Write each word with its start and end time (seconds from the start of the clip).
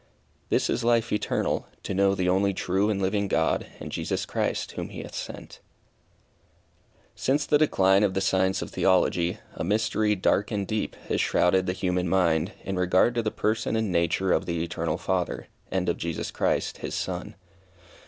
"This 0.49 0.67
is 0.67 0.83
life 0.83 1.13
eternal: 1.13 1.67
to 1.83 1.93
know 1.93 2.15
the 2.15 2.27
only 2.27 2.55
true 2.55 2.89
and 2.89 2.99
living 2.99 3.27
God, 3.27 3.67
and 3.79 3.91
Jesus 3.91 4.25
Christ 4.25 4.71
whom 4.71 4.89
he 4.89 5.03
hath 5.03 5.13
sent." 5.13 5.59
Since 7.13 7.45
the 7.45 7.59
decline 7.59 8.01
of 8.01 8.15
the 8.15 8.19
science 8.19 8.63
of 8.63 8.71
Theology, 8.71 9.37
a 9.53 9.63
mystery, 9.63 10.15
dark 10.15 10.49
and 10.49 10.65
deep, 10.65 10.95
has 11.07 11.21
shrouded 11.21 11.67
the 11.67 11.73
human 11.73 12.09
mind, 12.09 12.53
in 12.63 12.77
regard 12.79 13.13
to 13.13 13.21
the 13.21 13.29
person 13.29 13.75
and 13.75 13.91
nature 13.91 14.31
of 14.31 14.47
the 14.47 14.63
Eternal 14.63 14.97
Father, 14.97 15.45
and 15.69 15.87
of 15.87 15.97
Jesus 15.97 16.31
Christ, 16.31 16.79
His 16.79 16.95
son. 16.95 17.35